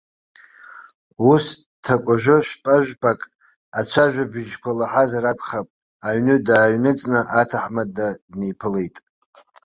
Ус 1.31 1.45
ҭакәажәы 1.83 2.37
шәпажәпак, 2.47 3.19
ацәажәабжьқәа 3.79 4.71
лаҳазар 4.77 5.25
акәхап, 5.31 5.67
аҩны 6.07 6.35
дааҩныҵны 6.47 7.19
аҭаҳмада 7.39 8.07
днеиԥылеит. 8.29 8.95